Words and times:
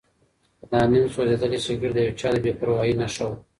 دا 0.69 0.79
نیم 0.91 1.05
سوځېدلی 1.15 1.59
سګرټ 1.65 1.93
د 1.95 1.97
یو 2.05 2.17
چا 2.19 2.29
د 2.33 2.35
بې 2.43 2.51
پروایۍ 2.59 2.93
نښه 3.01 3.25
وه. 3.29 3.37